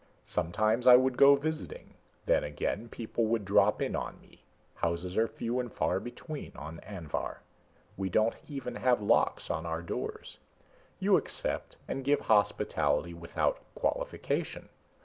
[0.25, 1.93] Sometimes I would go visiting.
[2.25, 4.43] Then again, people would drop in on me
[4.73, 7.43] houses are few and far between on Anvhar.
[7.97, 10.39] We don't even have locks on our doors.
[10.97, 14.69] You accept and give hospitality without qualification.